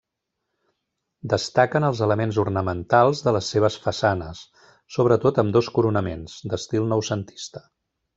[1.33, 4.41] Destaquen els elements ornamentals de les seves façanes,
[4.99, 7.63] sobretot ambdós coronaments, d'estil noucentista.